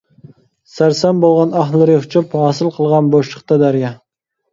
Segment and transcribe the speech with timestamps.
[0.75, 3.93] سەرسان بولغان ئاھلىرى ئۇچۇپ، ھاسىل قىلغان بوشلۇقتا دەريا.